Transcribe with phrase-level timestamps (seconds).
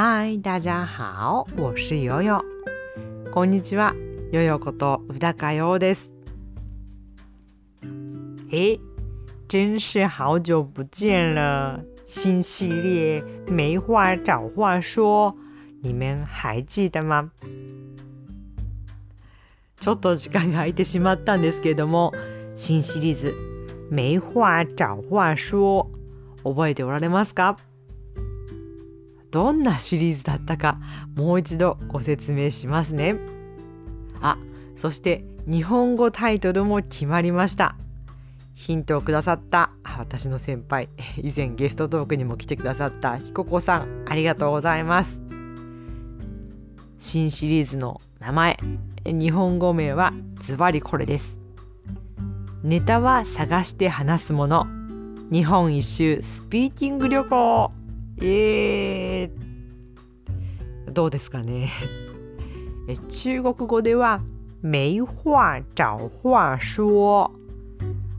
[0.00, 2.40] 嗨，大家好，我是悠悠。
[3.32, 3.96] こんにちは、
[4.30, 6.08] 悠悠こと宇高悠です。
[8.52, 8.78] 诶，
[9.48, 11.80] 真是好久不见了！
[12.06, 15.34] 新系列没话找话说，
[15.82, 17.30] 你们还记得吗？
[19.80, 22.12] ちょっと時間が空いてしまったんですけれども、
[22.54, 23.34] 新シリーズ
[23.90, 25.90] 没话找话说
[26.44, 27.56] 覚えておられますか？
[29.30, 30.78] どんなシリーズだったか
[31.14, 33.16] もう一度ご説明しますね。
[34.20, 34.38] あ
[34.76, 37.76] そして日本語タイトルも決まりました。
[38.54, 40.88] ヒントをくださった私の先輩
[41.22, 45.20] 以前ゲストトークにも来てくださったひここさんありがとうございます。
[46.98, 48.58] 新シリーズの名前
[49.04, 51.38] 日本語名はズバリこれです。
[52.62, 54.66] ネタは探して話すもの。
[55.30, 57.77] 日本一周スピーキング旅行。
[58.20, 61.70] えー、どうですかね。
[62.88, 64.20] え中国語では
[64.62, 67.30] 没話找話说。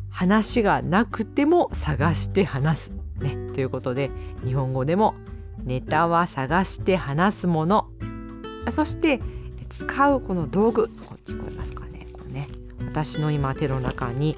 [0.10, 2.92] 話がなくても探して話す、
[3.22, 4.12] ね、ということで
[4.44, 5.16] 日本語でも
[5.64, 7.88] ネタは探して話すもの。
[8.70, 9.22] そして
[9.70, 10.92] 使うこの道具
[11.26, 12.08] 聞こえますかね。
[12.12, 12.50] こね。
[12.86, 14.36] 私の今手の中に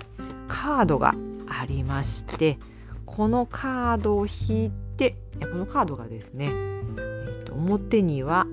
[0.47, 1.15] カードが
[1.47, 2.59] ありまして
[3.05, 8.47] このカードを引いてこのカードがですね、えー、と表には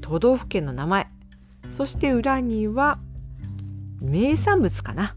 [0.00, 1.08] 都道府県の名前
[1.70, 2.98] そして裏には
[4.00, 5.14] 名産物かな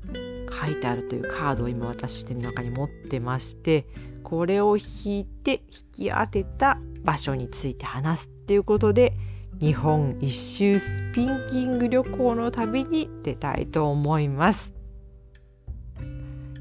[0.50, 3.88] 書いてあるというカードを今私手の中に持ってまして
[4.23, 5.64] これを引いて
[5.98, 9.14] 引き当てた場所について話すっていうことで
[9.59, 14.75] 日本一周スピンキング旅行の旅に出たいと思います。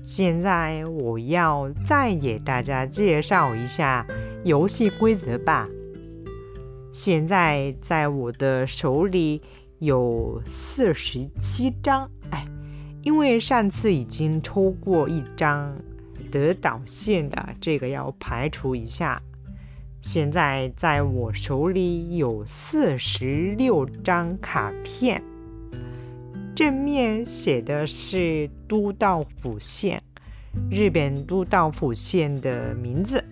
[0.05, 4.07] 现在我要再给大家介绍一下
[4.45, 5.67] 游戏规则吧。
[6.93, 9.41] 现在在我的手里
[9.79, 12.47] 有四十七张，哎，
[13.01, 15.75] 因为上次已经抽过一张
[16.31, 19.19] 得岛线的，这个要排除一下。
[20.03, 25.23] 现在在我手里有四十六张卡片。
[26.55, 30.01] 正面写的是都道府县，
[30.71, 33.25] 日本都道府县的名字，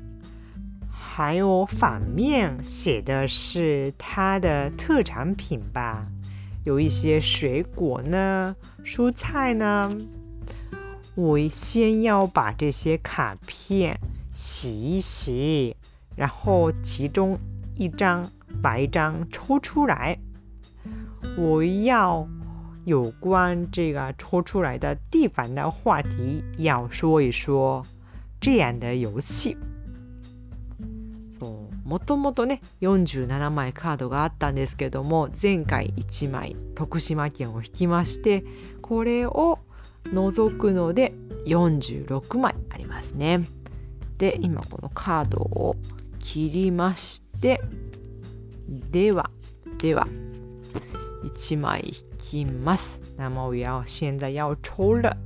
[0.90, 6.04] 还有反面写的是它的特产品吧，
[6.64, 9.96] 有一些水果呢，蔬菜呢。
[11.14, 14.00] 我先要把这些卡片
[14.34, 15.76] 洗一洗，
[16.16, 17.38] 然后其中
[17.76, 18.28] 一张
[18.60, 20.18] 把一张抽出来，
[21.36, 22.26] 我要。
[22.84, 27.84] 有关这个抽出来的地方的话题要说一说
[28.40, 29.56] 这样的遊戲
[31.38, 38.44] そうもともとね47枚カードがあったんですけども前回1枚徳島県を引きまして
[38.80, 39.58] これを
[40.12, 41.12] 除くので
[41.46, 43.40] 46枚ありますね。
[44.18, 45.76] で今このカードを
[46.20, 47.60] 切りまして
[48.90, 49.30] では
[49.78, 50.06] では
[51.24, 52.99] 1枚引きます。
[53.17, 55.17] 那么我要现在要抽了，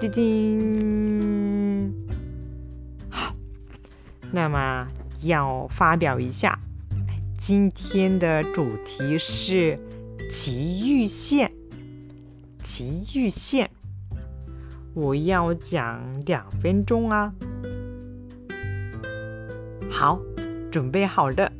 [0.00, 1.92] 叮叮，
[3.10, 3.34] 好，
[4.32, 4.86] 那么
[5.22, 6.58] 要发表一下，
[7.38, 9.78] 今天的主题是
[10.30, 11.52] 奇遇县。
[12.62, 13.70] 奇遇县，
[14.92, 17.32] 我要讲两分钟啊。
[19.88, 20.20] 好，
[20.70, 21.52] 准备好了。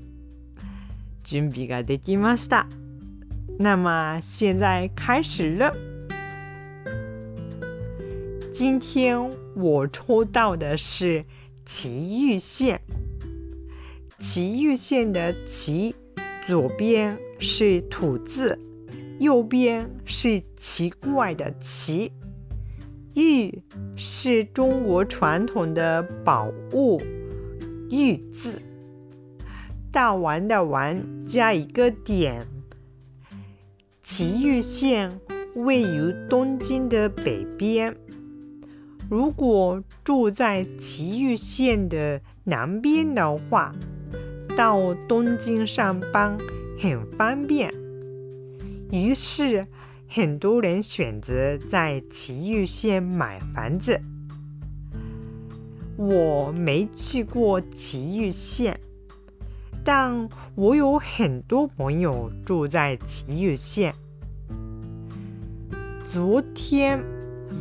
[1.24, 2.66] 準備ができました。
[3.59, 5.73] 那么现在开始了。
[8.53, 9.17] 今天
[9.55, 11.23] 我抽到的是
[11.65, 12.81] 奇遇县。
[14.19, 15.95] 奇遇县的奇，
[16.45, 18.59] 左边是土字，
[19.19, 22.11] 右边是奇怪的奇。
[23.13, 23.61] 玉
[23.95, 27.01] 是中国传统的宝物，
[27.89, 28.61] 玉字。
[29.91, 32.45] 大丸的丸加一个点。
[34.13, 35.09] 埼玉县
[35.55, 37.95] 位于东京的北边。
[39.09, 43.73] 如果住在埼玉县的南边的话，
[44.53, 46.37] 到东京上班
[46.77, 47.71] 很方便。
[48.91, 49.65] 于是，
[50.09, 53.97] 很多人选择在埼玉县买房子。
[55.95, 58.77] 我没去过埼玉县。
[59.83, 63.93] 但我有很多朋友住在奇玉县。
[66.03, 67.03] 昨天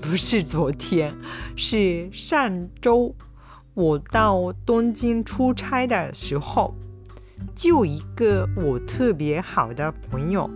[0.02, 1.14] 不是昨天，
[1.56, 3.14] 是上周，
[3.74, 6.74] 我到东京出差的时候，
[7.54, 10.50] 就一个我特别好的朋友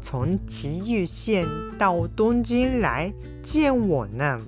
[0.00, 1.46] 从埼玉县
[1.78, 4.40] 到东京来见我呢。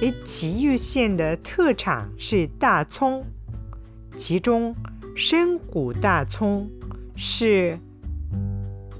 [0.00, 3.24] 诶，埼玉县的特产是大葱，
[4.16, 4.74] 其中
[5.14, 6.70] 深谷大葱
[7.16, 7.78] 是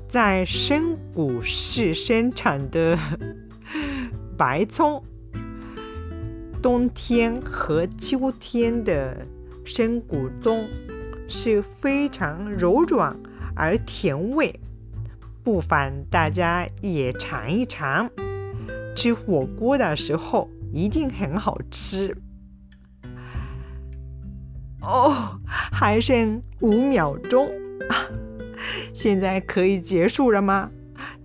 [0.09, 2.99] 在深谷市生产的
[4.37, 5.03] 白葱。
[6.61, 9.27] 冬天和秋天的
[9.65, 10.69] 深谷冬
[11.29, 13.19] 是非常柔软
[13.57, 14.61] 而甜味，
[15.43, 18.09] 不妨大家也尝一尝。
[18.95, 22.17] 吃火锅的时候一定很好吃。
[24.83, 25.39] 哦，
[25.71, 27.49] 还剩五秒钟
[27.89, 28.07] 啊！
[28.93, 30.71] 现在可以结束了吗？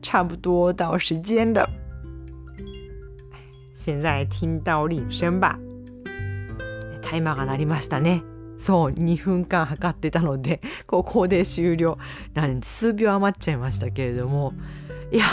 [0.01, 1.69] 差不多到时间了。
[3.73, 5.57] 现在听到鈴声吧。
[7.01, 8.21] タイマーが鳴りましたね。
[8.59, 11.97] そう、2分間測ってたので、ここで終了。
[12.33, 14.53] なん数秒余っちゃいましたけれども、
[15.11, 15.25] いや、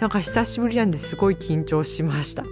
[0.00, 2.44] なんか久しぶりなんですごい緊張しました。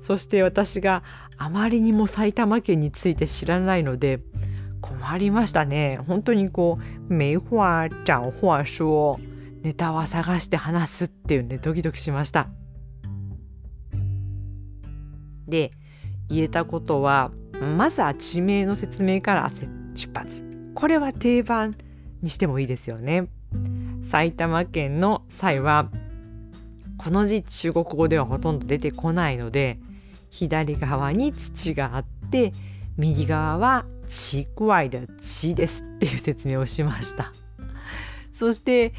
[0.00, 1.02] そして私が
[1.38, 4.20] あまりにも埼玉県について知らないので、
[4.82, 5.98] 困りましたね。
[6.06, 9.18] 本当にこう、没话找话说、
[9.62, 12.48] ネタは探して話すっていうね、ドキドキしました。
[15.52, 15.70] で
[16.28, 17.30] 言えたことは
[17.76, 19.50] まずは地名の説明から
[19.94, 20.44] 出発
[20.74, 21.74] これは定番
[22.22, 23.28] にしてもいいですよね
[24.02, 25.90] 埼玉県の際は
[26.96, 29.78] この字中国語ではほとんど出てこないので
[30.30, 32.52] 左側に土があって
[32.96, 37.32] 右側は地具合で地ですっていう説明をしました。
[38.34, 38.92] そして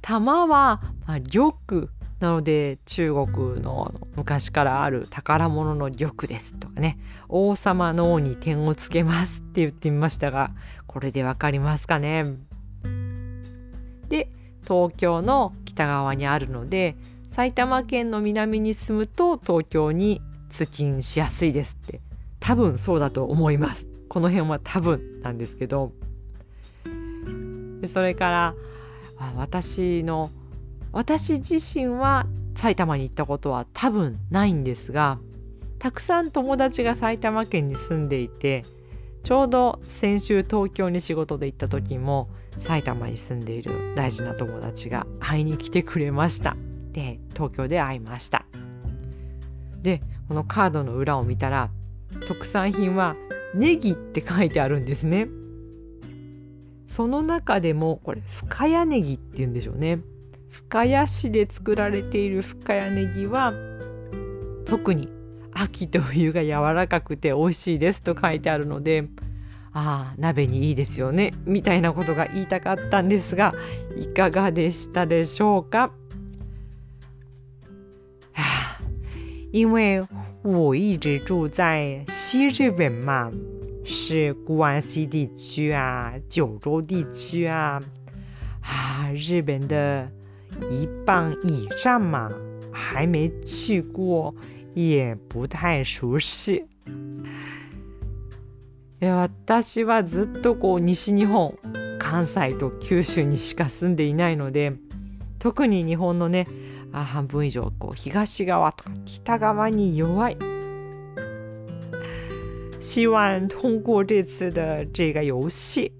[0.00, 1.54] 玉は、まあ、玉
[2.20, 6.96] なので中国の昔からある宝物の玉ですとかね。
[7.28, 10.52] 王様の王に点をつけますって言ってみましたが
[10.86, 12.24] これでわかりますかね。
[14.08, 14.28] で
[14.62, 16.96] 東京の北側にあるので
[17.30, 22.00] 埼玉県の南に住むと東京に通勤しやすいですって。
[22.38, 23.91] 多分そうだと思います。
[24.12, 25.90] この辺は多分なんですけど
[27.90, 28.54] それから
[29.38, 30.30] 私の
[30.92, 35.18] 私自身は埼玉に行ったことは多分ないんですが
[35.78, 38.66] たくさん友達が埼玉県に住んでいて
[39.22, 46.54] ちょうど先週東京に仕事で行った時も埼玉に住んでいる大事な友達が会いに来てくれました。
[46.92, 48.44] で東京で会いました。
[49.80, 51.70] でこのカードの裏を見たら
[52.26, 53.16] 特産品は
[53.54, 55.28] ネギって書いてあるんですね。
[56.86, 60.00] その中でもこれ深谷ネギっていうんでしょうね。
[60.48, 63.54] 深谷市で作られている深谷ネギは
[64.66, 65.08] 特に
[65.52, 69.08] 秋と冬が柔らかくて美味しいですと書いてあるので
[69.72, 73.54] ああ鍋にいいですよねみたいなことが言いたかったんですが
[73.96, 75.92] いかがでしたでしょうか？
[79.52, 80.02] 因为
[80.42, 83.30] 我一直住在西日本嘛，
[83.84, 87.80] 是孤安西地区啊、九州地区啊，
[88.60, 90.10] 啊，日本的
[90.70, 92.28] 一半以上嘛，
[92.72, 94.34] 还没去过，
[94.74, 96.64] 也不太熟悉。
[99.00, 101.54] 私はずっとこう西日本
[101.98, 104.74] 関西と九州にしか住んでいないので
[105.38, 106.46] 特に日本のね
[106.92, 110.36] 半分以上こう東側とか北側に弱い。
[112.80, 115.92] 希望通过这次的这个游戏，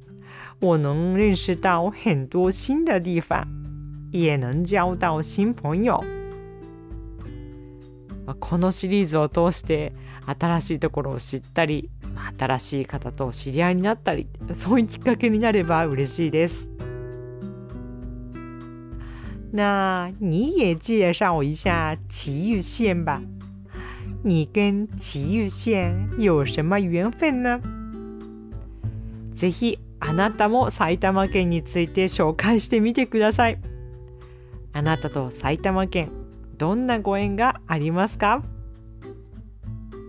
[0.61, 3.47] 我能认识到很多新的地方。
[4.15, 6.05] 也能交到新朋友
[8.41, 9.95] このシリーズを通して
[10.27, 11.89] 新しいところを知ったり
[12.39, 16.69] 新しい方と知り合いになったりそういうきっかけになれば嬉しいです。
[19.55, 23.21] 那你也介绍一下奇玉县吧。
[24.25, 27.61] 你跟奇玉县有什么缘分呢？
[29.35, 33.59] ぜひあなたも埼玉県について紹介してみてください。
[34.73, 36.11] あなたと埼玉県
[36.57, 38.43] どんなご縁がありますか？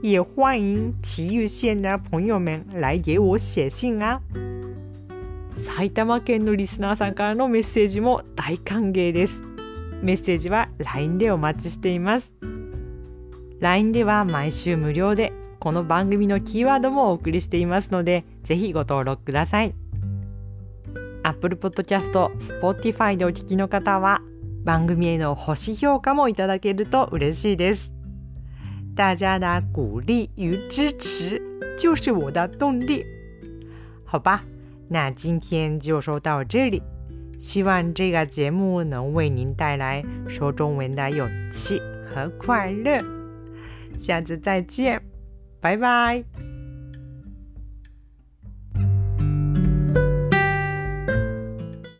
[0.01, 4.21] 也欢迎奇玉县的朋友们来给我写信啊
[5.57, 9.41] 埼玉県のリスナーさんからのメッセージも大歓迎です
[10.01, 12.31] メッセージは LINE でお待ちしています
[13.59, 19.73] LINE では毎週無料でこの番組のキーワードもお送りしていますのでぜひご登録ください
[21.23, 22.11] Apple Podcast、
[22.61, 24.21] Spotify でお聞きの方は
[24.63, 27.91] 番組への星評価もいただけると嬉しいです。
[28.93, 31.41] 大家的鼓励与支持
[31.77, 33.05] 就是我的动力。
[34.05, 34.43] 好吧，
[34.87, 36.81] 那今天就说到这里。
[37.39, 42.97] 希望这个节目能为您带来说中文的勇气和快乐。
[43.99, 45.01] 下次再见，
[45.59, 46.52] 拜拜。